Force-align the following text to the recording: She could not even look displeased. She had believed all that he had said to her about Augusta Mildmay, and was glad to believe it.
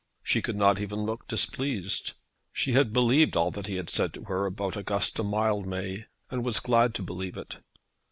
She 0.23 0.41
could 0.41 0.55
not 0.55 0.81
even 0.81 1.03
look 1.03 1.27
displeased. 1.27 2.13
She 2.51 2.73
had 2.73 2.91
believed 2.91 3.37
all 3.37 3.51
that 3.51 3.67
he 3.67 3.75
had 3.75 3.87
said 3.87 4.15
to 4.15 4.23
her 4.23 4.47
about 4.47 4.75
Augusta 4.75 5.23
Mildmay, 5.23 6.07
and 6.31 6.43
was 6.43 6.59
glad 6.59 6.95
to 6.95 7.03
believe 7.03 7.37
it. 7.37 7.57